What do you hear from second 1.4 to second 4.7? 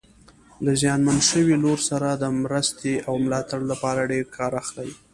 لوري سره د مرستې او ملاتړ لپاره ډېر کار